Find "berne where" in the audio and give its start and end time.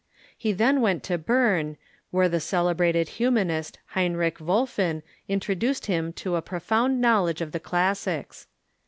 1.19-2.27